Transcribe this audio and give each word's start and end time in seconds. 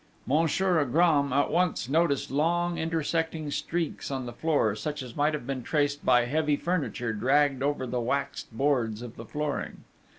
Monsieur 0.25 0.81
Agram 0.83 1.31
at 1.31 1.51
once 1.51 1.87
noticed 1.87 2.31
long, 2.31 2.79
intersecting 2.79 3.51
streaks 3.51 4.09
on 4.09 4.25
the 4.25 4.33
floor, 4.33 4.73
such 4.75 5.03
as 5.03 5.15
might 5.15 5.35
have 5.35 5.45
been 5.45 5.61
traced 5.61 6.03
by 6.03 6.25
heavy 6.25 6.55
furniture 6.55 7.13
dragged 7.13 7.61
over 7.61 7.85
the 7.85 8.01
waxed 8.01 8.51
boards 8.51 9.03
of 9.03 9.15
the 9.15 9.25
flooring. 9.25 9.83